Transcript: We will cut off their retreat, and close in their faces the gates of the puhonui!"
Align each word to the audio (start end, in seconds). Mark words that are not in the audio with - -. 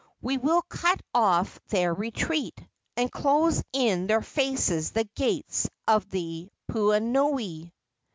We 0.19 0.39
will 0.39 0.63
cut 0.63 0.99
off 1.13 1.59
their 1.67 1.93
retreat, 1.93 2.59
and 2.97 3.11
close 3.11 3.61
in 3.71 4.07
their 4.07 4.23
faces 4.23 4.93
the 4.93 5.07
gates 5.13 5.69
of 5.87 6.09
the 6.09 6.49
puhonui!" 6.71 7.71